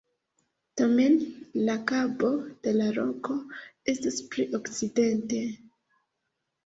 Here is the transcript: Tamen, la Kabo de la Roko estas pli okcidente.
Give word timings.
Tamen, 0.79 1.17
la 1.67 1.75
Kabo 1.91 2.31
de 2.67 2.73
la 2.79 2.87
Roko 2.97 3.37
estas 3.95 4.19
pli 4.33 4.51
okcidente. 4.61 5.45